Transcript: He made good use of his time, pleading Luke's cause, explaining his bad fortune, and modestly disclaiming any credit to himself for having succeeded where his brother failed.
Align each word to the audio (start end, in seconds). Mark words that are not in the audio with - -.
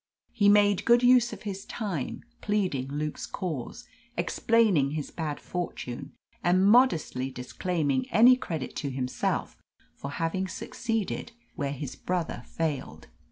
He 0.31 0.49
made 0.49 0.83
good 0.85 1.03
use 1.03 1.31
of 1.31 1.43
his 1.43 1.63
time, 1.63 2.23
pleading 2.41 2.87
Luke's 2.87 3.27
cause, 3.27 3.87
explaining 4.17 4.93
his 4.97 5.11
bad 5.11 5.39
fortune, 5.39 6.13
and 6.43 6.65
modestly 6.65 7.29
disclaiming 7.29 8.09
any 8.09 8.35
credit 8.35 8.75
to 8.77 8.89
himself 8.89 9.59
for 9.93 10.09
having 10.09 10.47
succeeded 10.47 11.33
where 11.53 11.71
his 11.71 11.95
brother 11.95 12.41
failed. 12.47 13.09